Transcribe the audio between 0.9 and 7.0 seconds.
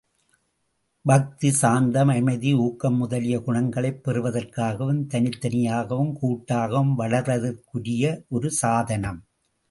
பக்தி, சாந்தம், அமைதி ஊக்கம் முதலிய குணங்களைப் பெறுவதற்காகவும், தனித்தனியாகவும் கூட்டாகவும்